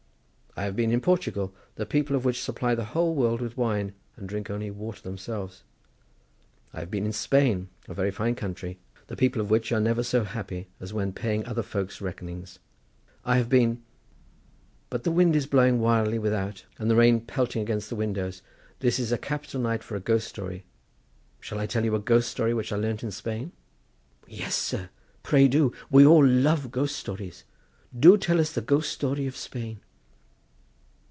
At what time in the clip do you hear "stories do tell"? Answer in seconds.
26.97-28.39